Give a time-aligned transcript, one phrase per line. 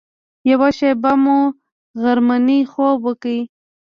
[0.51, 1.37] یوه شېبه مو
[2.01, 3.35] غرمنۍ خوب وکړ.